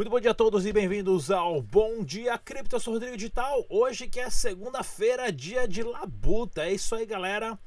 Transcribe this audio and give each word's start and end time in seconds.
Muito 0.00 0.08
bom 0.08 0.18
dia 0.18 0.30
a 0.30 0.34
todos 0.34 0.64
e 0.64 0.72
bem-vindos 0.72 1.30
ao 1.30 1.60
Bom 1.60 2.02
Dia 2.02 2.38
Cripto. 2.38 2.74
Eu 2.74 2.80
sou 2.80 2.94
Rodrigo 2.94 3.18
Digital. 3.18 3.66
Hoje 3.68 4.08
que 4.08 4.18
é 4.18 4.30
segunda-feira, 4.30 5.30
dia 5.30 5.68
de 5.68 5.82
labuta. 5.82 6.62
É 6.62 6.72
isso 6.72 6.94
aí, 6.94 7.04
galera. 7.04 7.58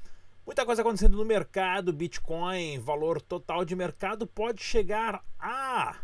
Muita 0.43 0.65
coisa 0.65 0.81
acontecendo 0.81 1.15
no 1.15 1.23
mercado. 1.23 1.93
Bitcoin, 1.93 2.79
valor 2.79 3.21
total 3.21 3.63
de 3.63 3.75
mercado 3.75 4.25
pode 4.25 4.63
chegar 4.63 5.23
a 5.39 5.95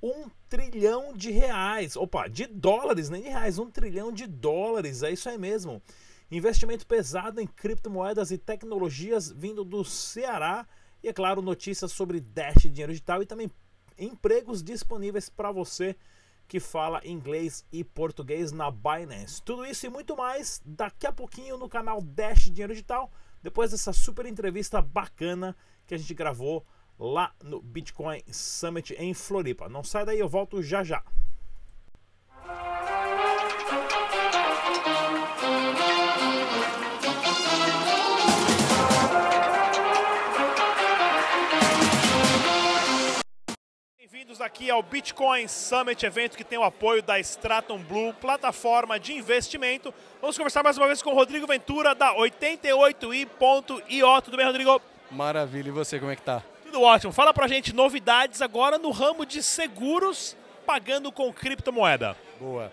um 0.00 0.30
trilhão 0.48 1.12
de 1.12 1.32
reais. 1.32 1.96
Opa, 1.96 2.28
de 2.28 2.46
dólares, 2.46 3.10
nem 3.10 3.22
de 3.22 3.28
reais. 3.28 3.58
Um 3.58 3.68
trilhão 3.68 4.12
de 4.12 4.28
dólares. 4.28 5.02
É 5.02 5.10
isso 5.10 5.28
aí 5.28 5.36
mesmo. 5.36 5.82
Investimento 6.30 6.86
pesado 6.86 7.40
em 7.40 7.46
criptomoedas 7.48 8.30
e 8.30 8.38
tecnologias 8.38 9.32
vindo 9.32 9.64
do 9.64 9.84
Ceará. 9.84 10.64
E 11.02 11.08
é 11.08 11.12
claro, 11.12 11.42
notícias 11.42 11.90
sobre 11.90 12.20
Dash 12.20 12.62
Dinheiro 12.62 12.92
Digital 12.92 13.20
e 13.20 13.26
também 13.26 13.50
empregos 13.98 14.62
disponíveis 14.62 15.28
para 15.28 15.50
você 15.50 15.96
que 16.48 16.60
fala 16.60 17.00
inglês 17.04 17.64
e 17.72 17.82
português 17.82 18.52
na 18.52 18.70
Binance. 18.70 19.42
Tudo 19.42 19.66
isso 19.66 19.86
e 19.86 19.88
muito 19.88 20.16
mais 20.16 20.60
daqui 20.64 21.06
a 21.06 21.12
pouquinho 21.12 21.56
no 21.56 21.68
canal 21.68 22.00
Dash 22.00 22.44
Dinheiro 22.44 22.72
Digital, 22.72 23.10
depois 23.42 23.72
dessa 23.72 23.92
super 23.92 24.26
entrevista 24.26 24.80
bacana 24.80 25.56
que 25.86 25.94
a 25.94 25.98
gente 25.98 26.14
gravou 26.14 26.64
lá 26.98 27.34
no 27.42 27.60
Bitcoin 27.60 28.22
Summit 28.30 28.94
em 28.98 29.12
Floripa. 29.12 29.68
Não 29.68 29.82
sai 29.82 30.04
daí, 30.04 30.18
eu 30.18 30.28
volto 30.28 30.62
já 30.62 30.82
já. 30.82 31.02
Bem-vindos 44.36 44.40
aqui 44.40 44.70
ao 44.70 44.82
Bitcoin 44.82 45.48
Summit, 45.48 46.04
evento 46.04 46.36
que 46.36 46.44
tem 46.44 46.58
o 46.58 46.62
apoio 46.62 47.02
da 47.02 47.18
Stratum 47.18 47.78
Blue, 47.78 48.12
plataforma 48.14 49.00
de 49.00 49.14
investimento. 49.14 49.94
Vamos 50.20 50.36
conversar 50.36 50.62
mais 50.62 50.76
uma 50.76 50.86
vez 50.86 51.00
com 51.00 51.10
o 51.10 51.14
Rodrigo 51.14 51.46
Ventura, 51.46 51.94
da 51.94 52.14
88i.io. 52.14 54.22
Tudo 54.22 54.36
bem, 54.36 54.44
Rodrigo? 54.44 54.82
Maravilha, 55.10 55.68
e 55.68 55.72
você, 55.72 55.98
como 55.98 56.10
é 56.10 56.16
que 56.16 56.22
tá? 56.22 56.42
Tudo 56.64 56.82
ótimo. 56.82 57.14
Fala 57.14 57.32
pra 57.32 57.48
gente 57.48 57.74
novidades 57.74 58.42
agora 58.42 58.76
no 58.76 58.90
ramo 58.90 59.24
de 59.24 59.42
seguros 59.42 60.36
pagando 60.66 61.10
com 61.10 61.32
criptomoeda. 61.32 62.14
Boa. 62.38 62.70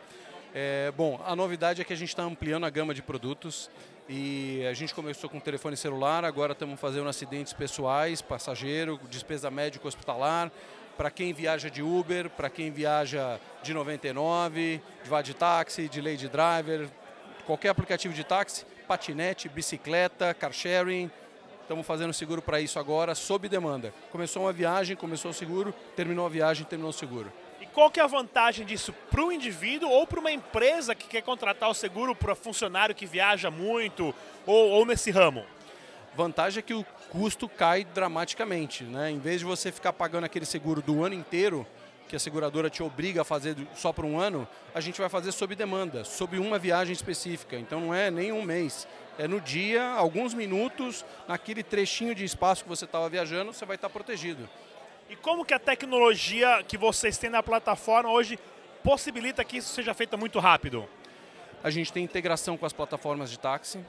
É, 0.54 0.92
bom, 0.98 1.22
a 1.26 1.34
novidade 1.34 1.82
é 1.82 1.86
que 1.86 1.94
a 1.94 1.98
gente 1.98 2.10
está 2.10 2.24
ampliando 2.24 2.66
a 2.66 2.70
gama 2.70 2.94
de 2.94 3.02
produtos 3.02 3.70
e 4.10 4.66
a 4.70 4.74
gente 4.74 4.94
começou 4.94 5.30
com 5.30 5.40
telefone 5.40 5.78
celular, 5.78 6.26
agora 6.26 6.52
estamos 6.52 6.78
fazendo 6.78 7.08
acidentes 7.08 7.54
pessoais, 7.54 8.22
passageiro, 8.22 9.00
despesa 9.10 9.50
médico 9.50 9.88
hospitalar, 9.88 10.52
para 10.98 11.10
quem 11.10 11.34
viaja 11.34 11.70
de 11.70 11.82
Uber, 11.82 12.30
para 12.30 12.50
quem 12.50 12.72
viaja 12.72 13.40
de 13.62 13.74
99, 13.74 14.82
de 15.04 15.10
vá 15.10 15.22
de 15.22 15.34
táxi, 15.34 15.88
de 15.88 16.02
Lady 16.02 16.28
Driver, 16.28 16.88
qualquer 17.46 17.70
aplicativo 17.70 18.14
de 18.14 18.24
táxi, 18.24 18.66
patinete, 18.88 19.50
bicicleta, 19.50 20.34
car 20.34 20.54
sharing. 20.54 21.10
Estamos 21.62 21.86
fazendo 21.88 22.14
seguro 22.14 22.42
para 22.42 22.60
isso 22.60 22.78
agora, 22.78 23.16
sob 23.16 23.48
demanda. 23.48 23.94
Começou 24.12 24.44
uma 24.44 24.54
viagem, 24.54 24.96
começou 24.96 25.32
o 25.32 25.34
seguro, 25.34 25.74
terminou 25.96 26.26
a 26.26 26.30
viagem, 26.30 26.66
terminou 26.66 26.90
o 26.90 26.94
seguro. 26.94 27.32
E 27.62 27.66
qual 27.66 27.90
que 27.90 28.00
é 28.00 28.04
a 28.04 28.08
vantagem 28.08 28.66
disso 28.66 28.94
para 29.10 29.24
o 29.24 29.32
indivíduo 29.32 29.90
ou 29.90 30.06
para 30.06 30.20
uma 30.20 30.32
empresa 30.32 30.94
que 30.94 31.08
quer 31.08 31.22
contratar 31.22 31.70
o 31.70 31.74
seguro 31.74 32.14
para 32.14 32.36
funcionário 32.36 32.94
que 32.94 33.06
viaja 33.06 33.50
muito 33.50 34.14
ou, 34.46 34.72
ou 34.72 34.86
nesse 34.86 35.10
ramo? 35.10 35.46
Vantagem 36.16 36.60
é 36.60 36.62
que 36.62 36.74
o 36.74 36.86
custo 37.10 37.50
cai 37.50 37.84
dramaticamente. 37.84 38.84
Né? 38.84 39.12
Em 39.12 39.20
vez 39.20 39.40
de 39.40 39.46
você 39.46 39.72
ficar 39.72 39.94
pagando 39.94 40.26
aquele 40.26 40.46
seguro 40.46 40.82
do 40.82 41.04
ano 41.04 41.16
inteiro, 41.16 41.66
que 42.08 42.16
a 42.16 42.20
seguradora 42.20 42.70
te 42.70 42.84
obriga 42.84 43.22
a 43.22 43.24
fazer 43.24 43.56
só 43.76 43.92
por 43.92 44.06
um 44.06 44.20
ano, 44.20 44.48
a 44.76 44.80
gente 44.80 45.00
vai 45.00 45.10
fazer 45.10 45.32
sob 45.32 45.56
demanda, 45.56 46.04
sob 46.04 46.38
uma 46.38 46.60
viagem 46.60 46.94
específica. 46.94 47.58
Então 47.58 47.80
não 47.80 47.94
é 47.94 48.12
nem 48.12 48.32
um 48.32 48.44
mês. 48.44 48.88
É 49.18 49.28
no 49.28 49.42
dia, 49.42 49.84
alguns 49.84 50.34
minutos, 50.34 51.04
naquele 51.28 51.64
trechinho 51.64 52.14
de 52.14 52.24
espaço 52.24 52.64
que 52.64 52.70
você 52.70 52.86
estava 52.86 53.10
viajando, 53.10 53.54
você 53.54 53.66
vai 53.66 53.76
estar 53.76 53.90
protegido. 53.90 54.48
E 55.10 55.16
como 55.16 55.46
que 55.46 55.54
a 55.54 55.60
tecnologia 55.60 56.64
que 56.68 56.78
vocês 56.78 57.18
têm 57.18 57.30
na 57.30 57.42
plataforma 57.44 58.12
hoje 58.12 58.40
possibilita 58.84 59.44
que 59.44 59.58
isso 59.58 59.74
seja 59.74 59.94
feito 59.94 60.18
muito 60.18 60.40
rápido? 60.40 60.88
A 61.64 61.70
gente 61.70 61.94
tem 61.94 62.04
integração 62.04 62.58
com 62.58 62.66
as 62.66 62.74
plataformas 62.74 63.32
de 63.32 63.40
táxi, 63.40 63.84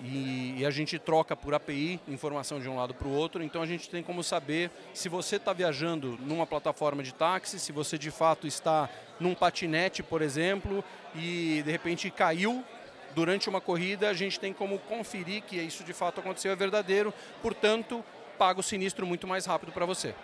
e, 0.00 0.56
e, 0.58 0.66
a 0.66 0.70
gente 0.70 0.98
troca 0.98 1.36
por 1.36 1.54
API 1.54 2.00
informação 2.08 2.60
de 2.60 2.68
um 2.68 2.76
lado 2.76 2.92
para 2.94 3.06
o 3.06 3.12
outro, 3.12 3.42
então 3.42 3.62
a 3.62 3.66
gente 3.66 3.88
tem 3.88 4.02
como 4.02 4.24
saber 4.24 4.70
se 4.92 5.08
você 5.08 5.36
está 5.36 5.52
viajando 5.52 6.18
numa 6.22 6.46
plataforma 6.46 7.02
de 7.02 7.14
táxi, 7.14 7.60
se 7.60 7.70
você 7.70 7.96
de 7.96 8.10
fato 8.10 8.46
está 8.46 8.88
num 9.20 9.34
patinete, 9.34 10.02
por 10.02 10.20
exemplo, 10.20 10.82
e 11.14 11.62
de 11.64 11.70
repente 11.70 12.10
caiu 12.10 12.64
durante 13.14 13.48
uma 13.48 13.60
corrida, 13.60 14.08
a 14.08 14.14
gente 14.14 14.40
tem 14.40 14.52
como 14.52 14.78
conferir 14.80 15.42
que 15.42 15.56
isso 15.56 15.84
de 15.84 15.92
fato 15.92 16.20
aconteceu, 16.20 16.50
é 16.50 16.56
verdadeiro, 16.56 17.14
portanto, 17.40 18.04
paga 18.36 18.58
o 18.58 18.62
sinistro 18.62 19.06
muito 19.06 19.26
mais 19.26 19.46
rápido 19.46 19.72
para 19.72 19.86
você. 19.86 20.14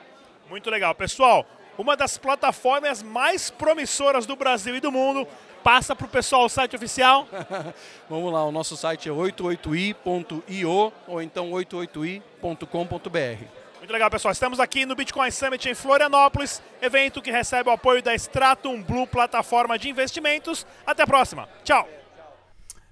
Muito 0.48 0.68
legal. 0.68 0.92
Pessoal, 0.96 1.46
uma 1.78 1.96
das 1.96 2.18
plataformas 2.18 3.02
mais 3.02 3.50
promissoras 3.50 4.26
do 4.26 4.34
Brasil 4.34 4.76
e 4.76 4.80
do 4.80 4.90
mundo 4.90 5.26
Passa 5.62 5.94
para 5.94 6.06
o 6.06 6.08
pessoal 6.08 6.46
o 6.46 6.48
site 6.48 6.74
oficial. 6.74 7.26
Vamos 8.08 8.32
lá, 8.32 8.44
o 8.44 8.52
nosso 8.52 8.76
site 8.76 9.08
é 9.08 9.12
88i.io 9.12 10.92
ou 11.06 11.22
então 11.22 11.50
88i.com.br. 11.50 13.44
Muito 13.78 13.92
legal, 13.92 14.10
pessoal. 14.10 14.32
Estamos 14.32 14.60
aqui 14.60 14.86
no 14.86 14.94
Bitcoin 14.94 15.30
Summit 15.30 15.68
em 15.68 15.74
Florianópolis, 15.74 16.62
evento 16.80 17.20
que 17.20 17.30
recebe 17.30 17.68
o 17.68 17.72
apoio 17.72 18.02
da 18.02 18.14
Stratum 18.14 18.82
Blue, 18.82 19.06
plataforma 19.06 19.78
de 19.78 19.88
investimentos. 19.88 20.66
Até 20.86 21.02
a 21.02 21.06
próxima. 21.06 21.48
Tchau. 21.64 21.88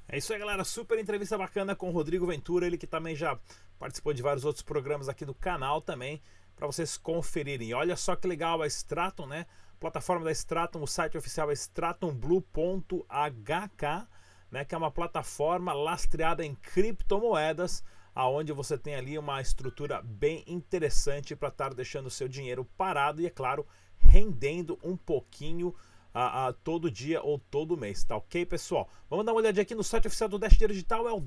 É 0.09 0.17
isso 0.17 0.33
aí, 0.33 0.39
galera. 0.39 0.65
Super 0.65 0.99
entrevista 0.99 1.37
bacana 1.37 1.77
com 1.77 1.89
o 1.89 1.93
Rodrigo 1.93 2.27
Ventura, 2.27 2.67
ele 2.67 2.79
que 2.79 2.87
também 2.87 3.15
já 3.15 3.39
participou 3.79 4.13
de 4.13 4.23
vários 4.23 4.45
outros 4.45 4.63
programas 4.63 5.09
aqui 5.09 5.25
do 5.25 5.35
canal 5.35 5.81
também, 5.81 6.21
para 6.57 6.67
vocês 6.67 6.97
conferirem. 6.97 7.75
Olha 7.75 7.97
só 7.97 8.17
que 8.17 8.27
legal 8.27 8.63
a 8.63 8.67
Stratum, 8.67 9.27
né? 9.27 9.47
Plataforma 9.79 10.25
da 10.25 10.33
Stratum, 10.33 10.83
o 10.83 10.87
site 10.87 11.17
oficial 11.17 11.51
é 11.51 11.55
stratumblue.hk, 11.55 14.07
né, 14.51 14.65
que 14.65 14.75
é 14.75 14.79
uma 14.79 14.91
plataforma 14.91 15.73
lastreada 15.73 16.45
em 16.45 16.55
criptomoedas, 16.55 17.85
aonde 18.15 18.53
você 18.53 18.77
tem 18.77 18.95
ali 18.95 19.19
uma 19.19 19.41
estrutura 19.41 20.03
bem 20.03 20.43
interessante 20.47 21.37
para 21.37 21.49
estar 21.49 21.75
deixando 21.75 22.07
o 22.07 22.11
seu 22.11 22.27
dinheiro 22.27 22.65
parado 22.77 23.23
e, 23.23 23.27
é 23.27 23.31
claro, 23.31 23.67
rendendo 23.99 24.79
um 24.83 24.97
pouquinho 24.97 25.75
a, 26.13 26.49
a, 26.49 26.53
todo 26.53 26.91
dia 26.91 27.23
ou 27.23 27.39
todo 27.39 27.77
mês, 27.77 28.03
tá 28.03 28.17
ok, 28.17 28.45
pessoal? 28.47 28.89
Vamos 29.09 29.25
dar 29.25 29.33
uma 29.33 29.41
olhadinha 29.41 29.63
aqui 29.63 29.75
no 29.75 29.85
site 29.85 30.09
oficial 30.09 30.29
do 30.29 30.39
Dash 30.39 30.57
Digital, 30.57 31.09
é 31.09 31.13
o 31.13 31.21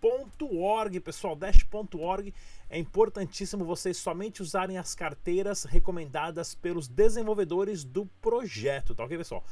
dash.org, 0.00 1.00
pessoal, 1.00 1.34
dash.org. 1.34 2.32
É 2.70 2.78
importantíssimo 2.78 3.64
vocês 3.64 3.96
somente 3.96 4.42
usarem 4.42 4.78
as 4.78 4.94
carteiras 4.94 5.64
recomendadas 5.64 6.54
pelos 6.54 6.88
desenvolvedores 6.88 7.84
do 7.84 8.06
projeto, 8.20 8.94
tá 8.94 9.04
ok, 9.04 9.18
pessoal? 9.18 9.44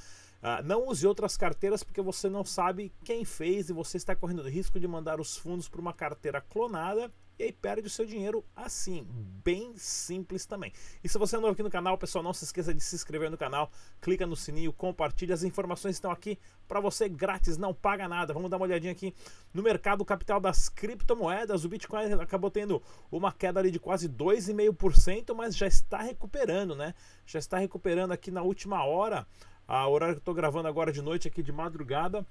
Uh, 0.43 0.63
não 0.65 0.87
use 0.87 1.07
outras 1.07 1.37
carteiras 1.37 1.83
porque 1.83 2.01
você 2.01 2.29
não 2.29 2.45
sabe 2.45 2.93
quem 3.03 3.25
fez 3.25 3.69
e 3.69 3.73
você 3.73 3.97
está 3.97 4.15
correndo 4.15 4.43
o 4.43 4.49
risco 4.49 4.79
de 4.79 4.87
mandar 4.87 5.19
os 5.21 5.37
fundos 5.37 5.69
para 5.69 5.81
uma 5.81 5.93
carteira 5.93 6.41
clonada 6.41 7.11
e 7.39 7.45
aí 7.45 7.53
perde 7.53 7.87
o 7.87 7.91
seu 7.91 8.07
dinheiro 8.07 8.45
assim, 8.55 9.07
bem 9.45 9.77
simples 9.77 10.47
também. 10.47 10.73
E 11.05 11.09
se 11.09 11.19
você 11.19 11.37
é 11.37 11.39
novo 11.39 11.53
aqui 11.53 11.63
no 11.63 11.71
canal, 11.71 11.99
pessoal, 11.99 12.25
não 12.25 12.33
se 12.33 12.45
esqueça 12.45 12.73
de 12.73 12.83
se 12.83 12.95
inscrever 12.95 13.31
no 13.31 13.37
canal, 13.37 13.71
clica 14.01 14.27
no 14.27 14.35
sininho, 14.35 14.73
compartilha, 14.73 15.35
as 15.35 15.43
informações 15.43 15.97
estão 15.97 16.11
aqui 16.11 16.39
para 16.67 16.81
você 16.81 17.09
grátis, 17.09 17.59
não 17.59 17.75
paga 17.75 18.09
nada. 18.09 18.33
Vamos 18.33 18.51
dar 18.51 18.57
uma 18.57 18.65
olhadinha 18.65 18.93
aqui 18.93 19.15
no 19.53 19.63
mercado 19.63 20.05
capital 20.05 20.41
das 20.41 20.69
criptomoedas. 20.69 21.65
O 21.65 21.69
Bitcoin 21.69 22.13
acabou 22.15 22.51
tendo 22.51 22.83
uma 23.11 23.33
queda 23.33 23.61
ali 23.61 23.71
de 23.71 23.79
quase 23.79 24.09
2,5%, 24.09 25.35
mas 25.35 25.57
já 25.57 25.67
está 25.67 25.99
recuperando, 25.99 26.75
né? 26.75 26.95
Já 27.27 27.39
está 27.39 27.59
recuperando 27.59 28.13
aqui 28.13 28.31
na 28.31 28.43
última 28.43 28.85
hora, 28.85 29.27
a 29.69 29.87
horário 29.87 30.15
que 30.15 30.19
eu 30.19 30.23
estou 30.23 30.35
gravando 30.35 30.69
agora 30.69 30.91
de 30.91 31.03
noite 31.03 31.29
aqui 31.29 31.43
de 31.43 31.53
madrugada. 31.53 32.27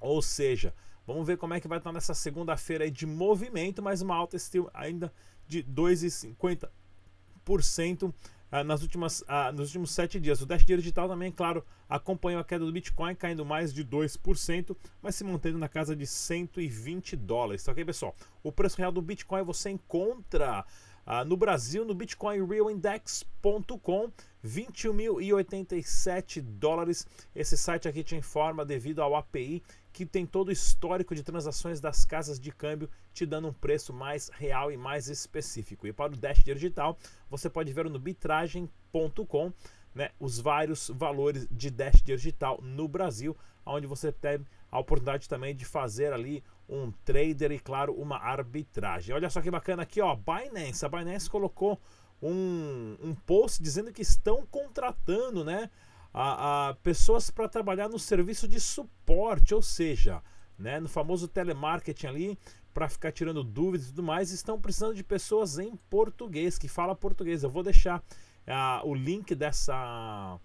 Ou 0.00 0.20
seja, 0.20 0.74
Vamos 1.06 1.26
ver 1.26 1.36
como 1.36 1.54
é 1.54 1.60
que 1.60 1.68
vai 1.68 1.78
estar 1.78 1.92
nessa 1.92 2.14
segunda-feira 2.14 2.90
de 2.90 3.06
movimento, 3.06 3.82
mas 3.82 4.02
uma 4.02 4.14
alta 4.14 4.36
ainda 4.72 5.12
de 5.46 5.62
2,50% 5.62 8.14
ah, 8.54 8.62
nas 8.62 8.82
últimas, 8.82 9.24
ah, 9.26 9.50
nos 9.50 9.66
últimos 9.66 9.90
sete 9.90 10.20
dias. 10.20 10.40
O 10.40 10.46
Dash 10.46 10.64
Digital 10.64 11.08
também, 11.08 11.32
claro, 11.32 11.64
acompanhou 11.88 12.40
a 12.40 12.44
queda 12.44 12.64
do 12.64 12.70
Bitcoin, 12.70 13.16
caindo 13.16 13.44
mais 13.44 13.74
de 13.74 13.84
2%, 13.84 14.76
mas 15.02 15.16
se 15.16 15.24
mantendo 15.24 15.58
na 15.58 15.68
casa 15.68 15.96
de 15.96 16.06
120 16.06 17.16
dólares. 17.16 17.66
Ok, 17.66 17.84
pessoal? 17.84 18.14
O 18.44 18.52
preço 18.52 18.78
real 18.78 18.92
do 18.92 19.02
Bitcoin 19.02 19.42
você 19.42 19.70
encontra 19.70 20.64
ah, 21.06 21.24
no 21.24 21.36
Brasil, 21.36 21.84
no 21.84 21.94
bitcoinrealindex.com, 21.94 24.10
21.087 24.44 26.40
dólares. 26.40 27.06
Esse 27.34 27.56
site 27.56 27.88
aqui 27.88 28.02
te 28.02 28.16
informa 28.16 28.64
devido 28.64 29.02
ao 29.02 29.14
API 29.14 29.62
que 29.94 30.04
tem 30.04 30.26
todo 30.26 30.48
o 30.48 30.52
histórico 30.52 31.14
de 31.14 31.22
transações 31.22 31.80
das 31.80 32.04
casas 32.04 32.40
de 32.40 32.50
câmbio, 32.50 32.90
te 33.12 33.24
dando 33.24 33.46
um 33.46 33.52
preço 33.52 33.92
mais 33.92 34.28
real 34.28 34.72
e 34.72 34.76
mais 34.76 35.08
específico. 35.08 35.86
E 35.86 35.92
para 35.92 36.12
o 36.12 36.16
Dash 36.16 36.42
Digital, 36.42 36.98
você 37.30 37.48
pode 37.48 37.72
ver 37.72 37.88
no 37.88 38.00
bitragem.com 38.00 39.52
né, 39.94 40.10
os 40.18 40.40
vários 40.40 40.88
valores 40.88 41.46
de 41.48 41.70
Dash 41.70 42.02
Digital 42.02 42.58
no 42.60 42.88
Brasil, 42.88 43.36
onde 43.64 43.86
você 43.86 44.10
tem 44.10 44.44
a 44.74 44.80
oportunidade 44.80 45.28
também 45.28 45.54
de 45.54 45.64
fazer 45.64 46.12
ali 46.12 46.42
um 46.68 46.90
trader 47.04 47.52
e, 47.52 47.60
claro, 47.60 47.94
uma 47.94 48.16
arbitragem. 48.16 49.14
Olha 49.14 49.30
só 49.30 49.40
que 49.40 49.48
bacana 49.48 49.84
aqui, 49.84 50.00
ó, 50.00 50.16
Binance. 50.16 50.84
A 50.84 50.88
Binance 50.88 51.30
colocou 51.30 51.80
um, 52.20 52.96
um 53.00 53.14
post 53.14 53.62
dizendo 53.62 53.92
que 53.92 54.02
estão 54.02 54.44
contratando, 54.44 55.44
né, 55.44 55.70
a, 56.12 56.70
a 56.70 56.74
pessoas 56.74 57.30
para 57.30 57.48
trabalhar 57.48 57.88
no 57.88 58.00
serviço 58.00 58.48
de 58.48 58.58
suporte, 58.58 59.54
ou 59.54 59.62
seja, 59.62 60.20
né, 60.58 60.80
no 60.80 60.88
famoso 60.88 61.28
telemarketing 61.28 62.08
ali, 62.08 62.38
para 62.72 62.88
ficar 62.88 63.12
tirando 63.12 63.44
dúvidas 63.44 63.86
e 63.86 63.90
tudo 63.90 64.02
mais, 64.02 64.32
estão 64.32 64.60
precisando 64.60 64.96
de 64.96 65.04
pessoas 65.04 65.56
em 65.56 65.76
português, 65.88 66.58
que 66.58 66.66
fala 66.66 66.96
português. 66.96 67.44
Eu 67.44 67.50
vou 67.50 67.62
deixar 67.62 68.00
uh, 68.00 68.88
o 68.88 68.92
link 68.92 69.36
dessa, 69.36 70.36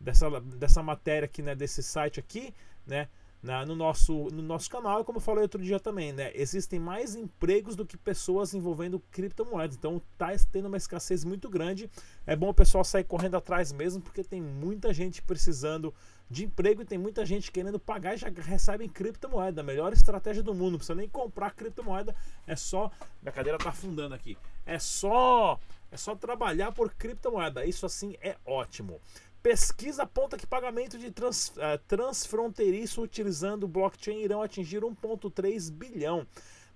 dessa, 0.00 0.40
dessa 0.40 0.82
matéria 0.82 1.26
aqui, 1.26 1.40
né, 1.40 1.54
desse 1.54 1.84
site 1.84 2.18
aqui, 2.18 2.52
né, 2.84 3.08
na, 3.46 3.64
no, 3.64 3.76
nosso, 3.76 4.24
no 4.32 4.42
nosso 4.42 4.68
canal. 4.68 5.00
E 5.00 5.04
como 5.04 5.18
eu 5.18 5.22
falei 5.22 5.42
outro 5.42 5.62
dia 5.62 5.78
também, 5.78 6.12
né, 6.12 6.32
existem 6.34 6.80
mais 6.80 7.14
empregos 7.14 7.76
do 7.76 7.86
que 7.86 7.96
pessoas 7.96 8.52
envolvendo 8.52 8.98
criptomoedas. 9.12 9.76
Então 9.76 10.02
está 10.12 10.32
tendo 10.50 10.66
uma 10.66 10.76
escassez 10.76 11.24
muito 11.24 11.48
grande. 11.48 11.88
É 12.26 12.34
bom 12.34 12.48
o 12.48 12.54
pessoal 12.54 12.84
sair 12.84 13.04
correndo 13.04 13.36
atrás 13.36 13.72
mesmo, 13.72 14.02
porque 14.02 14.24
tem 14.24 14.42
muita 14.42 14.92
gente 14.92 15.22
precisando 15.22 15.94
de 16.28 16.44
emprego 16.44 16.82
e 16.82 16.84
tem 16.84 16.98
muita 16.98 17.24
gente 17.24 17.52
querendo 17.52 17.78
pagar 17.78 18.14
e 18.14 18.16
já 18.16 18.28
recebem 18.28 18.88
criptomoeda. 18.88 19.60
A 19.60 19.64
melhor 19.64 19.92
estratégia 19.92 20.42
do 20.42 20.52
mundo. 20.52 20.72
Não 20.72 20.78
precisa 20.78 20.96
nem 20.96 21.08
comprar 21.08 21.52
criptomoeda. 21.52 22.16
É 22.46 22.56
só. 22.56 22.90
Minha 23.22 23.32
cadeira 23.32 23.58
tá 23.58 23.68
afundando 23.68 24.14
aqui. 24.14 24.36
É 24.64 24.80
só. 24.80 25.58
É 25.90 25.96
só 25.96 26.16
trabalhar 26.16 26.72
por 26.72 26.92
criptomoeda. 26.92 27.64
Isso 27.64 27.86
assim 27.86 28.16
é 28.20 28.36
ótimo. 28.44 29.00
Pesquisa 29.46 30.02
aponta 30.02 30.36
que 30.36 30.44
pagamento 30.44 30.98
de 30.98 31.08
trans, 31.12 31.50
uh, 31.50 31.78
transfronteiriço 31.86 33.00
utilizando 33.00 33.68
blockchain 33.68 34.20
irão 34.20 34.42
atingir 34.42 34.80
1,3 34.80 35.70
bilhão. 35.70 36.26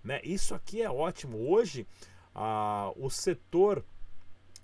Né? 0.04 0.20
Isso 0.22 0.54
aqui 0.54 0.80
é 0.80 0.88
ótimo. 0.88 1.50
Hoje, 1.50 1.84
uh, 2.32 2.94
o 3.04 3.10
setor 3.10 3.84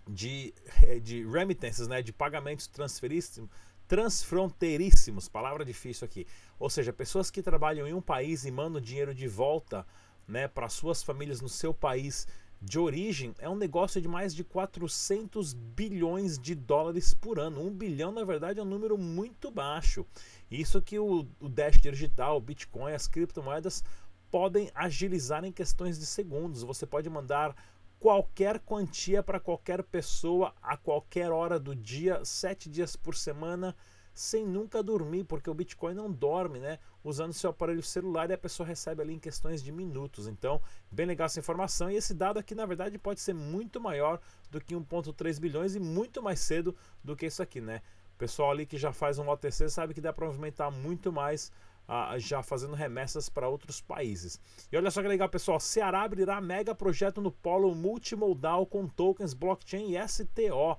de, 0.08 0.54
eh, 0.84 1.00
de 1.00 1.26
remittances, 1.26 1.88
né, 1.88 2.00
de 2.00 2.12
pagamentos 2.12 2.68
transferíssimos, 2.68 3.50
transfronteiríssimos, 3.88 5.28
palavra 5.28 5.64
difícil 5.64 6.04
aqui. 6.04 6.28
Ou 6.60 6.70
seja, 6.70 6.92
pessoas 6.92 7.28
que 7.28 7.42
trabalham 7.42 7.88
em 7.88 7.92
um 7.92 8.00
país 8.00 8.44
e 8.44 8.52
mandam 8.52 8.80
dinheiro 8.80 9.12
de 9.12 9.26
volta 9.26 9.84
né, 10.28 10.46
para 10.46 10.68
suas 10.68 11.02
famílias 11.02 11.40
no 11.40 11.48
seu 11.48 11.74
país 11.74 12.28
de 12.66 12.80
origem, 12.80 13.32
é 13.38 13.48
um 13.48 13.54
negócio 13.54 14.00
de 14.00 14.08
mais 14.08 14.34
de 14.34 14.42
400 14.42 15.54
bilhões 15.54 16.36
de 16.36 16.52
dólares 16.52 17.14
por 17.14 17.38
ano. 17.38 17.64
Um 17.64 17.70
bilhão, 17.70 18.10
na 18.10 18.24
verdade, 18.24 18.58
é 18.58 18.62
um 18.62 18.66
número 18.66 18.98
muito 18.98 19.52
baixo. 19.52 20.04
Isso 20.50 20.82
que 20.82 20.98
o, 20.98 21.24
o 21.38 21.48
Dash 21.48 21.80
Digital, 21.80 22.36
o 22.36 22.40
Bitcoin, 22.40 22.92
as 22.92 23.06
criptomoedas 23.06 23.84
podem 24.32 24.68
agilizar 24.74 25.44
em 25.44 25.52
questões 25.52 25.96
de 25.96 26.06
segundos. 26.06 26.64
Você 26.64 26.84
pode 26.84 27.08
mandar 27.08 27.54
qualquer 28.00 28.58
quantia 28.58 29.22
para 29.22 29.38
qualquer 29.38 29.84
pessoa 29.84 30.52
a 30.60 30.76
qualquer 30.76 31.30
hora 31.30 31.60
do 31.60 31.72
dia, 31.72 32.20
sete 32.24 32.68
dias 32.68 32.96
por 32.96 33.14
semana, 33.14 33.76
sem 34.16 34.46
nunca 34.46 34.82
dormir, 34.82 35.24
porque 35.24 35.50
o 35.50 35.54
Bitcoin 35.54 35.94
não 35.94 36.10
dorme, 36.10 36.58
né? 36.58 36.78
Usando 37.04 37.34
seu 37.34 37.50
aparelho 37.50 37.82
celular 37.82 38.30
e 38.30 38.32
a 38.32 38.38
pessoa 38.38 38.66
recebe 38.66 39.02
ali 39.02 39.12
em 39.12 39.18
questões 39.18 39.62
de 39.62 39.70
minutos. 39.70 40.26
Então, 40.26 40.60
bem 40.90 41.04
legal 41.04 41.26
essa 41.26 41.38
informação. 41.38 41.90
E 41.90 41.96
esse 41.96 42.14
dado 42.14 42.38
aqui, 42.38 42.54
na 42.54 42.64
verdade, 42.64 42.96
pode 42.96 43.20
ser 43.20 43.34
muito 43.34 43.78
maior 43.78 44.18
do 44.50 44.58
que 44.58 44.74
1,3 44.74 45.38
bilhões 45.38 45.74
e 45.74 45.80
muito 45.80 46.22
mais 46.22 46.40
cedo 46.40 46.74
do 47.04 47.14
que 47.14 47.26
isso 47.26 47.42
aqui, 47.42 47.60
né? 47.60 47.82
O 48.14 48.16
pessoal 48.18 48.50
ali 48.50 48.64
que 48.64 48.78
já 48.78 48.90
faz 48.90 49.18
um 49.18 49.28
OTC 49.28 49.68
sabe 49.68 49.92
que 49.92 50.00
dá 50.00 50.14
para 50.14 50.26
movimentar 50.26 50.72
muito 50.72 51.12
mais 51.12 51.52
ah, 51.86 52.18
já 52.18 52.42
fazendo 52.42 52.74
remessas 52.74 53.28
para 53.28 53.48
outros 53.48 53.80
países. 53.80 54.40
E 54.72 54.76
olha 54.76 54.90
só 54.90 55.02
que 55.02 55.08
legal, 55.08 55.28
pessoal. 55.28 55.60
Ceará 55.60 56.02
abrirá 56.02 56.40
mega 56.40 56.74
projeto 56.74 57.20
no 57.20 57.30
polo 57.30 57.74
multimodal 57.74 58.66
com 58.66 58.88
tokens, 58.88 59.34
blockchain 59.34 59.94
e 59.94 60.08
STO. 60.08 60.78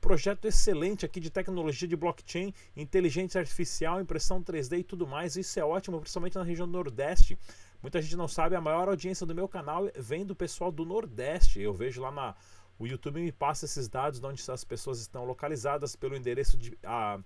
Projeto 0.00 0.46
excelente 0.46 1.04
aqui 1.04 1.18
de 1.18 1.28
tecnologia 1.28 1.88
de 1.88 1.96
blockchain, 1.96 2.54
inteligência 2.76 3.40
artificial, 3.40 4.00
impressão 4.00 4.42
3D 4.42 4.78
e 4.78 4.84
tudo 4.84 5.06
mais. 5.06 5.36
Isso 5.36 5.58
é 5.58 5.64
ótimo, 5.64 6.00
principalmente 6.00 6.36
na 6.36 6.44
região 6.44 6.66
do 6.66 6.72
Nordeste. 6.72 7.36
Muita 7.82 8.00
gente 8.00 8.16
não 8.16 8.28
sabe, 8.28 8.54
a 8.54 8.60
maior 8.60 8.88
audiência 8.88 9.26
do 9.26 9.34
meu 9.34 9.48
canal 9.48 9.90
vem 9.96 10.24
do 10.24 10.36
pessoal 10.36 10.70
do 10.70 10.84
Nordeste. 10.84 11.60
Eu 11.60 11.72
vejo 11.72 12.00
lá 12.00 12.10
na. 12.10 12.34
O 12.78 12.86
YouTube 12.86 13.20
me 13.20 13.32
passa 13.32 13.64
esses 13.64 13.88
dados 13.88 14.20
de 14.20 14.26
onde 14.26 14.42
as 14.48 14.64
pessoas 14.64 15.00
estão 15.00 15.24
localizadas 15.24 15.96
pelo 15.96 16.16
endereço 16.16 16.56
de, 16.56 16.78
a, 16.84 17.18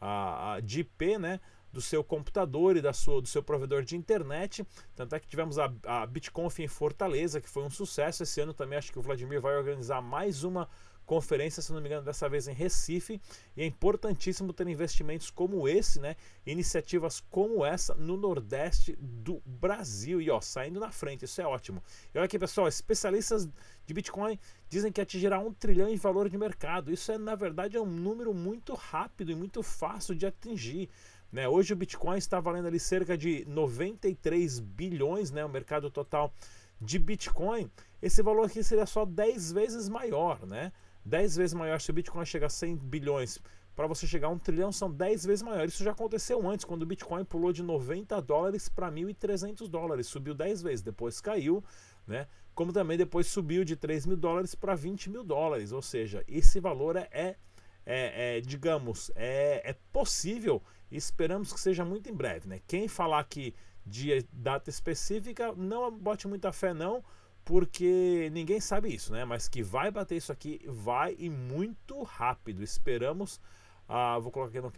a, 0.00 0.54
a, 0.54 0.60
de 0.60 0.80
IP, 0.80 1.18
né? 1.18 1.40
do 1.74 1.80
seu 1.80 2.04
computador 2.04 2.76
e 2.76 2.80
da 2.80 2.92
sua, 2.92 3.20
do 3.20 3.26
seu 3.26 3.42
provedor 3.42 3.82
de 3.82 3.96
internet. 3.96 4.64
Tanto 4.94 5.14
é 5.14 5.20
que 5.20 5.26
tivemos 5.26 5.58
a, 5.58 5.70
a 5.84 6.06
BitConf 6.06 6.60
em 6.60 6.68
Fortaleza, 6.68 7.40
que 7.40 7.48
foi 7.48 7.64
um 7.64 7.70
sucesso. 7.70 8.22
Esse 8.22 8.40
ano 8.40 8.54
também 8.54 8.78
acho 8.78 8.92
que 8.92 8.98
o 8.98 9.02
Vladimir 9.02 9.40
vai 9.40 9.56
organizar 9.56 10.00
mais 10.00 10.44
uma 10.44 10.68
conferência, 11.04 11.62
se 11.62 11.72
não 11.72 11.80
me 11.80 11.88
engano, 11.88 12.04
dessa 12.04 12.28
vez 12.28 12.48
em 12.48 12.52
Recife. 12.52 13.20
E 13.56 13.62
é 13.62 13.66
importantíssimo 13.66 14.52
ter 14.52 14.66
investimentos 14.68 15.30
como 15.30 15.68
esse, 15.68 16.00
né? 16.00 16.16
Iniciativas 16.46 17.22
como 17.30 17.64
essa 17.64 17.94
no 17.94 18.16
Nordeste 18.16 18.96
do 19.00 19.42
Brasil. 19.44 20.20
E 20.20 20.30
ó, 20.30 20.40
saindo 20.40 20.80
na 20.80 20.90
frente, 20.90 21.24
isso 21.24 21.40
é 21.40 21.46
ótimo. 21.46 21.82
E 22.14 22.18
olha 22.18 22.26
aqui, 22.26 22.38
pessoal, 22.38 22.68
especialistas 22.68 23.48
de 23.86 23.94
Bitcoin 23.94 24.38
dizem 24.68 24.90
que 24.90 25.00
atingirá 25.00 25.38
um 25.38 25.52
trilhão 25.52 25.88
em 25.88 25.96
valor 25.96 26.28
de 26.28 26.38
mercado. 26.38 26.92
Isso 26.92 27.12
é, 27.12 27.18
na 27.18 27.34
verdade, 27.34 27.76
é 27.76 27.80
um 27.80 27.86
número 27.86 28.32
muito 28.32 28.74
rápido 28.74 29.30
e 29.30 29.34
muito 29.34 29.62
fácil 29.62 30.14
de 30.14 30.26
atingir. 30.26 30.88
Né? 31.30 31.48
Hoje 31.48 31.72
o 31.72 31.76
Bitcoin 31.76 32.16
está 32.16 32.40
valendo 32.40 32.66
ali 32.66 32.78
cerca 32.78 33.18
de 33.18 33.44
93 33.46 34.60
bilhões, 34.60 35.30
né? 35.30 35.44
o 35.44 35.48
mercado 35.48 35.90
total 35.90 36.32
de 36.80 36.98
Bitcoin. 36.98 37.70
Esse 38.00 38.22
valor 38.22 38.46
aqui 38.46 38.62
seria 38.62 38.86
só 38.86 39.04
10 39.04 39.52
vezes 39.52 39.88
maior, 39.88 40.46
né? 40.46 40.72
10 41.04 41.36
vezes 41.36 41.54
maior 41.54 41.80
se 41.80 41.90
o 41.90 41.94
Bitcoin 41.94 42.24
chegar 42.24 42.46
a 42.46 42.50
100 42.50 42.76
bilhões. 42.76 43.38
Para 43.74 43.88
você 43.88 44.06
chegar 44.06 44.28
a 44.28 44.30
um 44.30 44.38
trilhão 44.38 44.70
são 44.70 44.90
10 44.90 45.26
vezes 45.26 45.42
maior. 45.42 45.66
Isso 45.66 45.82
já 45.82 45.90
aconteceu 45.90 46.48
antes, 46.48 46.64
quando 46.64 46.82
o 46.82 46.86
Bitcoin 46.86 47.24
pulou 47.24 47.52
de 47.52 47.62
90 47.62 48.20
dólares 48.22 48.68
para 48.68 48.90
1.300 48.90 49.68
dólares. 49.68 50.06
Subiu 50.06 50.32
10 50.32 50.62
vezes, 50.62 50.82
depois 50.82 51.20
caiu, 51.20 51.62
né? 52.06 52.28
Como 52.54 52.72
também 52.72 52.96
depois 52.96 53.26
subiu 53.26 53.64
de 53.64 53.74
3 53.74 54.06
mil 54.06 54.16
dólares 54.16 54.54
para 54.54 54.76
20 54.76 55.10
mil 55.10 55.24
dólares. 55.24 55.72
Ou 55.72 55.82
seja, 55.82 56.24
esse 56.28 56.60
valor 56.60 56.94
é, 56.94 57.08
é, 57.10 57.36
é, 57.84 58.38
é 58.38 58.40
digamos, 58.40 59.10
é, 59.16 59.70
é 59.70 59.76
possível 59.92 60.62
e 60.88 60.96
esperamos 60.96 61.52
que 61.52 61.58
seja 61.58 61.84
muito 61.84 62.08
em 62.08 62.14
breve. 62.14 62.48
Né? 62.48 62.60
Quem 62.68 62.86
falar 62.86 63.24
que 63.24 63.52
de 63.84 64.24
data 64.32 64.70
específica, 64.70 65.52
não 65.52 65.90
bote 65.90 66.26
muita 66.26 66.52
fé 66.52 66.72
não, 66.72 67.04
porque 67.44 68.30
ninguém 68.32 68.60
sabe 68.60 68.94
isso, 68.94 69.12
né? 69.12 69.24
Mas 69.24 69.48
que 69.48 69.62
vai 69.62 69.90
bater 69.90 70.16
isso 70.16 70.32
aqui, 70.32 70.60
vai 70.66 71.14
e 71.18 71.28
muito 71.28 72.02
rápido. 72.02 72.62
Esperamos, 72.62 73.40
ah, 73.88 74.18
vou 74.18 74.30
colocar 74.32 74.58
aqui 74.58 74.60
no 74.60 74.72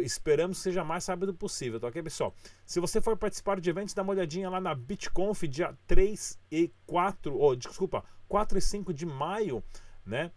Esperamos 0.00 0.58
que 0.58 0.62
seja 0.62 0.84
mais 0.84 1.04
rápido 1.06 1.34
possível, 1.34 1.80
tá 1.80 1.88
ok, 1.88 2.02
pessoal? 2.02 2.32
Se 2.64 2.78
você 2.78 3.00
for 3.00 3.16
participar 3.16 3.60
de 3.60 3.68
eventos, 3.68 3.94
dá 3.94 4.02
uma 4.02 4.12
olhadinha 4.12 4.48
lá 4.48 4.60
na 4.60 4.74
BitConf, 4.74 5.42
dia 5.48 5.76
3 5.88 6.38
e 6.52 6.72
4, 6.86 7.34
ou 7.34 7.50
oh, 7.50 7.56
desculpa, 7.56 8.04
4 8.28 8.58
e 8.58 8.60
5 8.60 8.94
de 8.94 9.04
maio, 9.04 9.62
né? 10.06 10.30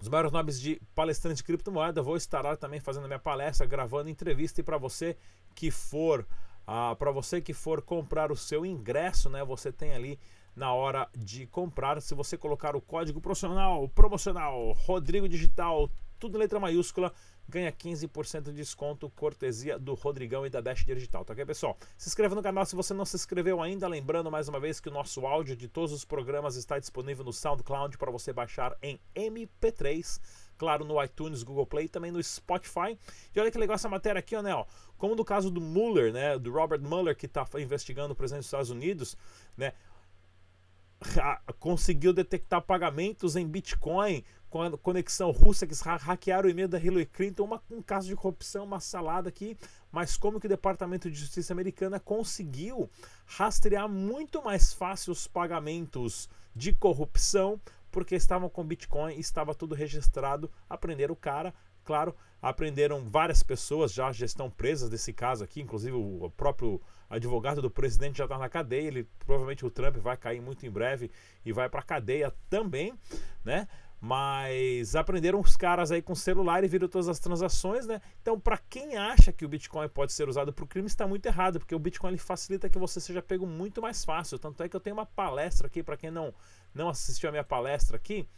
Os 0.00 0.08
maiores 0.08 0.30
nomes 0.30 0.60
de 0.60 0.80
palestrantes 0.94 1.38
de 1.38 1.44
criptomoeda. 1.44 2.02
Vou 2.02 2.16
estar 2.16 2.42
lá 2.42 2.56
também 2.56 2.78
fazendo 2.78 3.06
minha 3.06 3.18
palestra, 3.18 3.66
gravando 3.66 4.08
entrevista. 4.08 4.60
E 4.60 4.64
para 4.64 4.78
você 4.78 5.16
que 5.54 5.70
for, 5.70 6.26
ah, 6.66 6.94
para 6.96 7.10
você 7.10 7.40
que 7.40 7.52
for 7.52 7.82
comprar 7.82 8.30
o 8.30 8.36
seu 8.36 8.64
ingresso, 8.64 9.28
né? 9.28 9.44
Você 9.44 9.72
tem 9.72 9.94
ali 9.94 10.20
na 10.58 10.74
hora 10.74 11.08
de 11.16 11.46
comprar. 11.46 12.02
Se 12.02 12.14
você 12.14 12.36
colocar 12.36 12.76
o 12.76 12.80
código 12.80 13.20
promocional, 13.20 13.88
promocional 13.88 14.72
Rodrigo 14.72 15.28
Digital, 15.28 15.88
tudo 16.18 16.36
em 16.36 16.40
letra 16.40 16.58
maiúscula, 16.58 17.12
ganha 17.48 17.72
15% 17.72 18.44
de 18.44 18.52
desconto, 18.52 19.08
cortesia 19.10 19.78
do 19.78 19.94
Rodrigão 19.94 20.44
e 20.44 20.50
da 20.50 20.60
Dash 20.60 20.84
Digital, 20.84 21.24
tá 21.24 21.32
ok, 21.32 21.46
pessoal? 21.46 21.78
Se 21.96 22.08
inscreva 22.08 22.34
no 22.34 22.42
canal 22.42 22.66
se 22.66 22.76
você 22.76 22.92
não 22.92 23.06
se 23.06 23.16
inscreveu 23.16 23.62
ainda, 23.62 23.88
lembrando 23.88 24.30
mais 24.30 24.48
uma 24.48 24.60
vez 24.60 24.80
que 24.80 24.88
o 24.88 24.92
nosso 24.92 25.26
áudio 25.26 25.56
de 25.56 25.66
todos 25.66 25.92
os 25.92 26.04
programas 26.04 26.56
está 26.56 26.78
disponível 26.78 27.24
no 27.24 27.32
SoundCloud 27.32 27.96
para 27.96 28.10
você 28.10 28.34
baixar 28.34 28.76
em 28.82 29.00
MP3, 29.14 30.20
claro, 30.58 30.84
no 30.84 31.02
iTunes, 31.02 31.42
Google 31.42 31.66
Play 31.66 31.88
também 31.88 32.10
no 32.10 32.22
Spotify. 32.22 32.98
E 33.34 33.40
olha 33.40 33.50
que 33.50 33.56
legal 33.56 33.76
essa 33.76 33.88
matéria 33.88 34.18
aqui, 34.18 34.40
né, 34.42 34.52
como 34.98 35.14
no 35.14 35.24
caso 35.24 35.50
do 35.50 35.60
Mueller, 35.60 36.12
né, 36.12 36.38
do 36.38 36.52
Robert 36.52 36.82
Mueller, 36.82 37.16
que 37.16 37.26
está 37.26 37.46
investigando 37.58 38.12
o 38.12 38.16
presidente 38.16 38.40
dos 38.40 38.48
Estados 38.48 38.70
Unidos, 38.70 39.16
né, 39.56 39.72
conseguiu 41.58 42.12
detectar 42.12 42.60
pagamentos 42.62 43.36
em 43.36 43.46
Bitcoin 43.46 44.24
com 44.50 44.62
a 44.62 44.78
conexão 44.78 45.30
russa 45.30 45.66
que 45.66 45.74
hackearam 45.74 46.48
o 46.48 46.50
e-mail 46.50 46.68
da 46.68 46.78
Hillary 46.78 47.06
Clinton, 47.06 47.44
uma, 47.44 47.62
um 47.70 47.82
caso 47.82 48.08
de 48.08 48.16
corrupção, 48.16 48.64
uma 48.64 48.80
salada 48.80 49.28
aqui, 49.28 49.56
mas 49.92 50.16
como 50.16 50.40
que 50.40 50.46
o 50.46 50.48
Departamento 50.48 51.10
de 51.10 51.18
Justiça 51.18 51.52
americana 51.52 52.00
conseguiu 52.00 52.90
rastrear 53.26 53.88
muito 53.88 54.42
mais 54.42 54.72
fácil 54.72 55.12
os 55.12 55.26
pagamentos 55.26 56.28
de 56.54 56.72
corrupção, 56.72 57.60
porque 57.90 58.14
estavam 58.14 58.48
com 58.48 58.64
Bitcoin, 58.64 59.18
estava 59.18 59.54
tudo 59.54 59.74
registrado, 59.74 60.50
aprender 60.68 61.10
o 61.10 61.16
cara, 61.16 61.54
claro, 61.84 62.14
aprenderam 62.40 63.04
várias 63.04 63.42
pessoas 63.42 63.92
já, 63.92 64.10
já 64.12 64.24
estão 64.24 64.50
presas 64.50 64.88
desse 64.88 65.12
caso 65.12 65.44
aqui, 65.44 65.60
inclusive 65.60 65.96
o 65.96 66.30
próprio 66.36 66.80
advogado 67.08 67.62
do 67.62 67.70
presidente 67.70 68.18
já 68.18 68.24
está 68.24 68.38
na 68.38 68.48
cadeia, 68.48 68.86
ele 68.86 69.08
provavelmente 69.18 69.64
o 69.64 69.70
Trump 69.70 69.96
vai 69.96 70.16
cair 70.16 70.40
muito 70.40 70.66
em 70.66 70.70
breve 70.70 71.10
e 71.44 71.52
vai 71.52 71.68
para 71.68 71.82
cadeia 71.82 72.34
também, 72.48 72.94
né? 73.44 73.66
Mas 74.00 74.94
aprenderam 74.94 75.40
os 75.40 75.56
caras 75.56 75.90
aí 75.90 76.00
com 76.00 76.14
celular 76.14 76.62
e 76.62 76.68
viram 76.68 76.86
todas 76.86 77.08
as 77.08 77.18
transações, 77.18 77.84
né? 77.84 78.00
Então, 78.22 78.38
para 78.38 78.56
quem 78.56 78.96
acha 78.96 79.32
que 79.32 79.44
o 79.44 79.48
Bitcoin 79.48 79.88
pode 79.88 80.12
ser 80.12 80.28
usado 80.28 80.52
para 80.52 80.64
o 80.64 80.68
crime, 80.68 80.86
está 80.86 81.04
muito 81.06 81.26
errado, 81.26 81.58
porque 81.58 81.74
o 81.74 81.78
Bitcoin 81.80 82.10
ele 82.10 82.18
facilita 82.18 82.68
que 82.68 82.78
você 82.78 83.00
seja 83.00 83.20
pego 83.20 83.44
muito 83.44 83.82
mais 83.82 84.04
fácil. 84.04 84.38
Tanto 84.38 84.62
é 84.62 84.68
que 84.68 84.76
eu 84.76 84.80
tenho 84.80 84.94
uma 84.94 85.06
palestra 85.06 85.66
aqui, 85.66 85.82
para 85.82 85.96
quem 85.96 86.12
não, 86.12 86.32
não 86.72 86.88
assistiu 86.88 87.28
a 87.28 87.32
minha 87.32 87.42
palestra 87.42 87.96
aqui? 87.96 88.28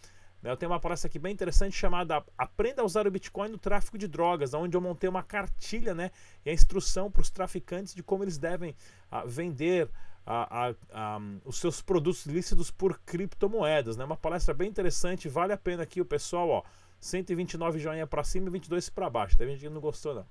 Eu 0.43 0.57
tenho 0.57 0.73
uma 0.73 0.81
palestra 0.81 1.07
aqui 1.07 1.19
bem 1.19 1.33
interessante 1.33 1.77
chamada 1.77 2.25
Aprenda 2.37 2.81
a 2.81 2.85
usar 2.85 3.07
o 3.07 3.11
Bitcoin 3.11 3.51
no 3.51 3.59
tráfico 3.59 3.99
de 3.99 4.09
drogas, 4.09 4.55
onde 4.55 4.75
eu 4.75 4.81
montei 4.81 5.09
uma 5.09 5.23
cartilha 5.23 5.95
né, 5.95 6.11
e 6.45 6.51
a 6.51 6.53
instrução 6.53 7.11
para 7.11 7.21
os 7.21 7.31
traficantes 7.31 7.95
de 7.95 8.03
como 8.03 8.25
eles 8.25 8.39
devem 8.39 8.75
uh, 9.13 9.29
vender 9.29 9.87
uh, 10.27 10.73
uh, 10.73 11.41
os 11.45 11.59
seus 11.59 11.83
produtos 11.83 12.25
lícitos 12.25 12.71
por 12.71 12.99
criptomoedas. 13.01 13.99
Né? 13.99 14.05
Uma 14.05 14.17
palestra 14.17 14.55
bem 14.55 14.69
interessante, 14.69 15.29
vale 15.29 15.53
a 15.53 15.59
pena 15.59 15.83
aqui 15.83 16.01
o 16.01 16.07
pessoal, 16.07 16.49
ó, 16.49 16.63
129 16.99 17.79
joinha 17.79 18.07
para 18.07 18.25
cima 18.25 18.49
e 18.49 18.51
22 18.51 18.89
para 18.89 19.11
baixo. 19.11 19.37
Tem 19.37 19.47
gente 19.49 19.61
que 19.61 19.69
não 19.69 19.81
gostou 19.81 20.15
não. 20.15 20.27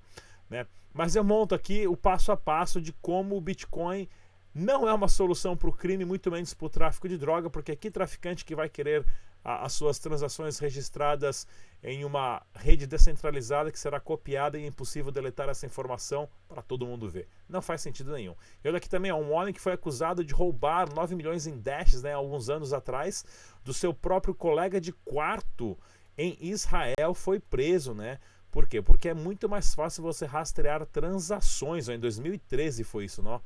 Né? 0.50 0.66
Mas 0.92 1.16
eu 1.16 1.24
monto 1.24 1.54
aqui 1.54 1.88
o 1.88 1.96
passo 1.96 2.32
a 2.32 2.38
passo 2.38 2.82
de 2.82 2.94
como 2.94 3.38
o 3.38 3.42
Bitcoin 3.42 4.10
não 4.54 4.90
é 4.90 4.94
uma 4.94 5.08
solução 5.08 5.56
para 5.56 5.70
o 5.70 5.74
crime, 5.74 6.04
muito 6.04 6.32
menos 6.32 6.54
para 6.56 6.66
o 6.66 6.70
tráfico 6.70 7.08
de 7.08 7.18
droga, 7.18 7.50
porque 7.50 7.72
aqui 7.72 7.92
traficante 7.92 8.44
que 8.44 8.56
vai 8.56 8.68
querer 8.68 9.06
as 9.44 9.74
suas 9.74 10.00
transações 10.00 10.60
registradas 10.60 11.48
em 11.82 12.04
uma 12.04 12.42
rede 12.54 12.86
descentralizada 12.86 13.72
que 13.72 13.80
será 13.80 14.00
copiada 14.00 14.58
e 14.58 14.64
é 14.64 14.68
impossível 14.68 15.12
deletar 15.12 15.48
essa 15.48 15.66
informação 15.66 16.30
para 16.48 16.62
todo 16.62 16.86
mundo 16.86 17.10
ver. 17.10 17.28
Não 17.48 17.62
faz 17.62 17.82
sentido 17.82 18.12
nenhum. 18.12 18.36
E 18.64 18.68
olha 18.68 18.78
aqui 18.78 18.90
também, 18.90 19.12
ó, 19.12 19.16
um 19.16 19.32
homem 19.32 19.54
que 19.54 19.62
foi 19.62 19.74
acusado 19.74 20.24
de 20.24 20.34
roubar 20.34 20.94
9 20.94 21.16
milhões 21.16 21.48
em 21.48 21.58
dashes 21.58 22.04
né, 22.04 22.14
alguns 22.14 22.50
anos 22.50 22.74
atrás 22.74 23.24
do 23.64 23.74
seu 23.74 23.94
próprio 23.94 24.36
colega 24.36 24.80
de 24.80 24.92
quarto 24.92 25.78
em 26.18 26.38
Israel 26.42 27.14
foi 27.14 27.40
preso, 27.40 27.94
né? 27.94 28.20
Por 28.52 28.68
quê? 28.68 28.82
Porque 28.82 29.10
é 29.10 29.14
muito 29.14 29.48
mais 29.48 29.74
fácil 29.74 30.04
você 30.04 30.26
rastrear 30.26 30.86
transações. 30.86 31.88
Em 31.88 32.00
2013 32.00 32.84
foi 32.84 33.06
isso, 33.06 33.22
não? 33.22 33.42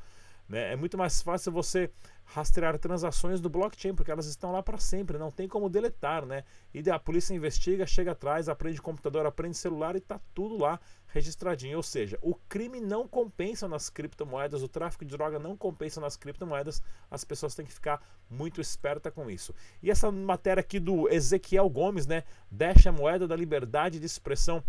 Né? 0.47 0.73
É 0.73 0.75
muito 0.75 0.97
mais 0.97 1.21
fácil 1.21 1.51
você 1.51 1.89
rastrear 2.25 2.77
transações 2.77 3.39
do 3.39 3.49
blockchain, 3.49 3.93
porque 3.93 4.11
elas 4.11 4.25
estão 4.25 4.51
lá 4.51 4.63
para 4.63 4.77
sempre, 4.77 5.17
não 5.17 5.31
tem 5.31 5.47
como 5.47 5.69
deletar, 5.69 6.25
né? 6.25 6.43
E 6.73 6.89
a 6.89 6.97
polícia 6.97 7.33
investiga, 7.33 7.85
chega 7.85 8.11
atrás, 8.11 8.49
aprende 8.49 8.81
computador, 8.81 9.25
aprende 9.25 9.57
celular 9.57 9.95
e 9.95 9.99
está 9.99 10.19
tudo 10.33 10.57
lá 10.57 10.79
registradinho. 11.07 11.77
Ou 11.77 11.83
seja, 11.83 12.17
o 12.21 12.35
crime 12.35 12.81
não 12.81 13.07
compensa 13.07 13.67
nas 13.67 13.89
criptomoedas, 13.89 14.63
o 14.63 14.67
tráfico 14.67 15.05
de 15.05 15.11
droga 15.15 15.37
não 15.37 15.55
compensa 15.55 16.01
nas 16.01 16.15
criptomoedas, 16.15 16.81
as 17.09 17.23
pessoas 17.23 17.55
têm 17.55 17.65
que 17.65 17.73
ficar 17.73 18.01
muito 18.29 18.59
esperta 18.59 19.11
com 19.11 19.29
isso. 19.29 19.53
E 19.81 19.91
essa 19.91 20.11
matéria 20.11 20.61
aqui 20.61 20.79
do 20.79 21.09
Ezequiel 21.09 21.69
Gomes, 21.69 22.07
né? 22.07 22.23
Deixa 22.49 22.89
a 22.89 22.93
moeda 22.93 23.27
da 23.27 23.35
liberdade 23.35 23.99
de 23.99 24.05
expressão. 24.05 24.63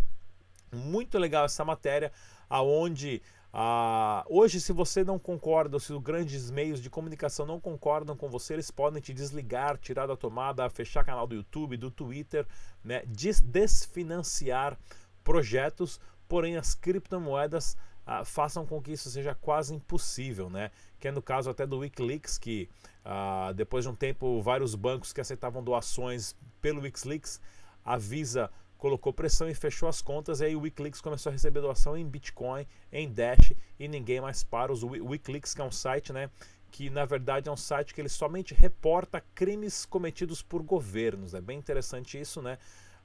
Muito 0.71 1.17
legal 1.17 1.45
essa 1.45 1.63
matéria, 1.63 2.11
aonde 2.49 3.21
ah, 3.57 4.25
hoje, 4.27 4.59
se 4.59 4.73
você 4.73 5.01
não 5.01 5.17
concorda, 5.17 5.77
ou 5.77 5.79
se 5.79 5.93
os 5.93 6.03
grandes 6.03 6.51
meios 6.51 6.81
de 6.81 6.89
comunicação 6.89 7.45
não 7.45 7.57
concordam 7.57 8.13
com 8.13 8.27
você, 8.27 8.51
eles 8.51 8.69
podem 8.69 9.01
te 9.01 9.13
desligar, 9.13 9.77
tirar 9.77 10.07
da 10.07 10.17
tomada, 10.17 10.69
fechar 10.69 11.05
canal 11.05 11.25
do 11.25 11.35
YouTube, 11.35 11.77
do 11.77 11.89
Twitter, 11.89 12.45
né, 12.83 13.03
des 13.07 13.39
desfinanciar 13.39 14.77
projetos, 15.23 16.01
porém 16.27 16.57
as 16.57 16.75
criptomoedas 16.75 17.77
ah, 18.05 18.25
façam 18.25 18.65
com 18.65 18.81
que 18.81 18.91
isso 18.91 19.09
seja 19.09 19.33
quase 19.33 19.73
impossível, 19.73 20.49
né? 20.49 20.69
Que 20.99 21.07
é 21.07 21.11
no 21.11 21.21
caso 21.21 21.49
até 21.49 21.65
do 21.65 21.77
Wikileaks, 21.77 22.37
que 22.37 22.67
ah, 23.05 23.53
depois 23.55 23.85
de 23.85 23.89
um 23.89 23.95
tempo 23.95 24.41
vários 24.41 24.75
bancos 24.75 25.13
que 25.13 25.21
aceitavam 25.21 25.63
doações 25.63 26.35
pelo 26.61 26.81
Wikileaks, 26.81 27.39
a 27.85 27.95
Visa 27.95 28.51
colocou 28.85 29.11
pressão 29.11 29.49
e 29.49 29.55
fechou 29.55 29.89
as 29.89 29.99
contas, 29.99 30.41
e 30.41 30.45
aí 30.45 30.55
o 30.55 30.59
Wikileaks 30.59 31.01
começou 31.01 31.31
a 31.31 31.33
receber 31.33 31.59
doação 31.59 31.97
em 31.97 32.07
Bitcoin, 32.07 32.67
em 32.91 33.11
Dash, 33.11 33.51
e 33.79 33.87
ninguém 33.87 34.21
mais 34.21 34.43
para. 34.43 34.71
O 34.71 35.09
Wikileaks, 35.09 35.55
que 35.55 35.61
é 35.61 35.63
um 35.63 35.71
site, 35.71 36.13
né? 36.13 36.29
Que 36.69 36.91
na 36.91 37.03
verdade 37.03 37.49
é 37.49 37.51
um 37.51 37.57
site 37.57 37.95
que 37.95 37.99
ele 37.99 38.09
somente 38.09 38.53
reporta 38.53 39.23
crimes 39.33 39.87
cometidos 39.87 40.43
por 40.43 40.61
governos. 40.61 41.33
É 41.33 41.41
bem 41.41 41.57
interessante 41.57 42.21
isso, 42.21 42.43
né? 42.43 42.59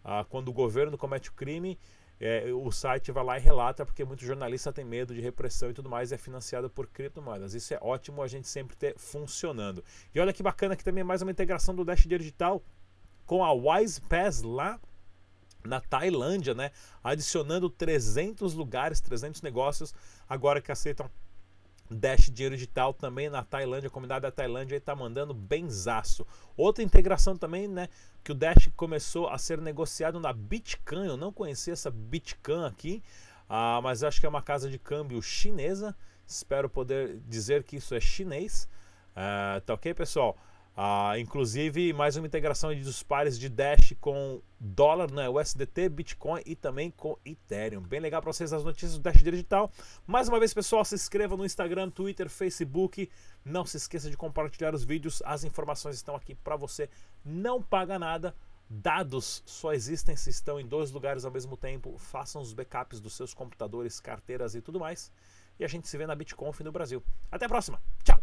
Ah, 0.04 0.22
quando 0.28 0.48
o 0.48 0.52
governo 0.52 0.98
comete 0.98 1.30
o 1.30 1.32
crime, 1.32 1.78
é, 2.20 2.52
o 2.52 2.70
site 2.70 3.10
vai 3.10 3.24
lá 3.24 3.38
e 3.38 3.40
relata, 3.40 3.86
porque 3.86 4.04
muito 4.04 4.22
jornalista 4.22 4.70
tem 4.70 4.84
medo 4.84 5.14
de 5.14 5.22
repressão 5.22 5.70
e 5.70 5.72
tudo 5.72 5.88
mais, 5.88 6.12
e 6.12 6.14
é 6.14 6.18
financiado 6.18 6.68
por 6.68 6.88
criptomoedas. 6.88 7.54
Isso 7.54 7.72
é 7.72 7.78
ótimo 7.80 8.22
a 8.22 8.28
gente 8.28 8.48
sempre 8.48 8.76
ter 8.76 8.98
funcionando. 8.98 9.82
E 10.14 10.20
olha 10.20 10.34
que 10.34 10.42
bacana 10.42 10.76
que 10.76 10.84
também 10.84 11.00
é 11.00 11.04
mais 11.04 11.22
uma 11.22 11.30
integração 11.30 11.74
do 11.74 11.86
Dash 11.86 12.06
Digital 12.06 12.62
com 13.24 13.42
a 13.42 13.50
Wise 13.54 14.02
Pass 14.02 14.42
lá 14.42 14.78
na 15.64 15.80
Tailândia, 15.80 16.54
né? 16.54 16.70
Adicionando 17.02 17.68
300 17.68 18.54
lugares, 18.54 19.00
300 19.00 19.42
negócios, 19.42 19.94
agora 20.28 20.60
que 20.60 20.72
aceitam 20.72 21.10
Dash 21.90 22.30
Dinheiro 22.30 22.54
Digital 22.54 22.94
também 22.94 23.28
na 23.28 23.42
Tailândia, 23.42 23.88
a 23.88 23.90
comunidade 23.90 24.22
da 24.22 24.30
Tailândia 24.30 24.76
está 24.76 24.94
mandando 24.94 25.34
benzaço. 25.34 26.24
Outra 26.56 26.84
integração 26.84 27.36
também, 27.36 27.66
né, 27.66 27.88
que 28.22 28.30
o 28.30 28.34
Dash 28.34 28.70
começou 28.76 29.28
a 29.28 29.36
ser 29.38 29.60
negociado 29.60 30.20
na 30.20 30.32
Bitcan, 30.32 31.04
eu 31.04 31.16
não 31.16 31.32
conhecia 31.32 31.72
essa 31.72 31.90
Bitcan 31.90 32.66
aqui, 32.66 33.02
ah, 33.48 33.80
mas 33.82 34.04
acho 34.04 34.20
que 34.20 34.26
é 34.26 34.28
uma 34.28 34.42
casa 34.42 34.70
de 34.70 34.78
câmbio 34.78 35.20
chinesa, 35.20 35.96
espero 36.24 36.70
poder 36.70 37.18
dizer 37.28 37.64
que 37.64 37.76
isso 37.76 37.94
é 37.94 38.00
chinês. 38.00 38.68
Ah, 39.16 39.60
tá 39.66 39.74
ok, 39.74 39.92
pessoal? 39.92 40.36
Ah, 40.76 41.18
inclusive, 41.18 41.92
mais 41.92 42.16
uma 42.16 42.26
integração 42.26 42.74
dos 42.74 43.02
pares 43.02 43.38
de 43.38 43.48
Dash 43.48 43.94
com 44.00 44.40
dólar, 44.58 45.10
né, 45.10 45.28
USDT, 45.28 45.88
Bitcoin 45.88 46.40
e 46.46 46.54
também 46.54 46.90
com 46.90 47.18
Ethereum. 47.24 47.82
Bem 47.82 48.00
legal 48.00 48.22
para 48.22 48.32
vocês 48.32 48.52
as 48.52 48.64
notícias 48.64 48.96
do 48.96 49.02
Dash 49.02 49.22
Digital. 49.22 49.70
Mais 50.06 50.28
uma 50.28 50.38
vez, 50.38 50.54
pessoal, 50.54 50.84
se 50.84 50.94
inscreva 50.94 51.36
no 51.36 51.44
Instagram, 51.44 51.90
Twitter, 51.90 52.30
Facebook. 52.30 53.10
Não 53.44 53.66
se 53.66 53.76
esqueça 53.76 54.08
de 54.08 54.16
compartilhar 54.16 54.74
os 54.74 54.84
vídeos. 54.84 55.22
As 55.26 55.44
informações 55.44 55.96
estão 55.96 56.14
aqui 56.14 56.34
para 56.34 56.56
você. 56.56 56.88
Não 57.24 57.60
paga 57.60 57.98
nada. 57.98 58.34
Dados 58.72 59.42
só 59.44 59.72
existem 59.72 60.14
se 60.14 60.30
estão 60.30 60.60
em 60.60 60.66
dois 60.66 60.92
lugares 60.92 61.24
ao 61.24 61.32
mesmo 61.32 61.56
tempo. 61.56 61.98
Façam 61.98 62.40
os 62.40 62.52
backups 62.52 63.00
dos 63.00 63.14
seus 63.14 63.34
computadores, 63.34 63.98
carteiras 63.98 64.54
e 64.54 64.62
tudo 64.62 64.78
mais. 64.78 65.10
E 65.58 65.64
a 65.64 65.68
gente 65.68 65.88
se 65.88 65.98
vê 65.98 66.06
na 66.06 66.14
BitConf 66.14 66.60
no 66.60 66.70
Brasil. 66.70 67.02
Até 67.30 67.46
a 67.46 67.48
próxima. 67.48 67.82
Tchau! 68.04 68.19